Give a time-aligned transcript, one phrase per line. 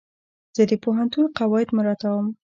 [0.55, 2.25] زه د پوهنتون قواعد مراعتوم.